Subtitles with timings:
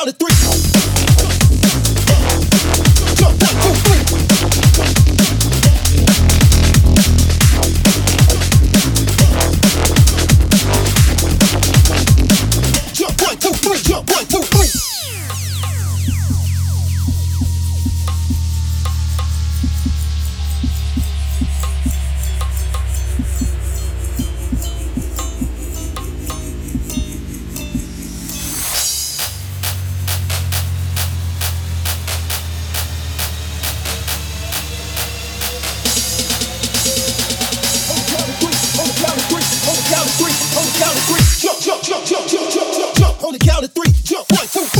[0.00, 0.39] down to three.
[44.30, 44.70] One,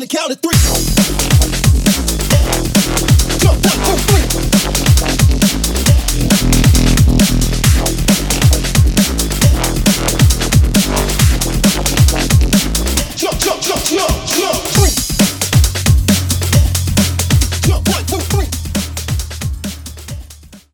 [0.00, 0.91] count of three.